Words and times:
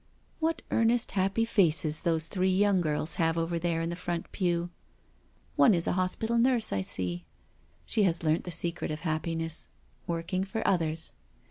*' 0.23 0.25
What 0.39 0.63
earnest 0.71 1.11
happy 1.11 1.45
faces 1.45 2.01
those 2.01 2.25
three 2.25 2.49
young 2.49 2.81
girls 2.81 3.17
bav^i 3.17 3.37
over 3.37 3.59
tberiE^ 3.59 3.83
in 3.83 3.91
the 3.91 3.95
front 3.95 4.31
pew 4.31 4.71
I 4.73 4.73
One 5.57 5.73
is 5.75 5.85
a 5.85 5.91
hospital 5.91 6.37
igo 6.37 6.41
NO 6.41 6.49
SURRENDER 6.57 6.59
nurs^, 6.59 6.73
I 6.73 6.81
see— 6.81 7.25
she 7.85 8.01
has 8.01 8.23
learnt 8.23 8.45
the 8.45 8.49
secret 8.49 8.89
of 8.89 9.01
happiness— 9.01 9.67
working 10.07 10.43
for 10.43 10.67
others. 10.67 11.13